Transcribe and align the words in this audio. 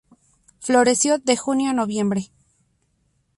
Floración 0.59 1.21
de 1.25 1.37
junio 1.37 1.69
a 1.69 1.73
noviembre. 1.73 2.21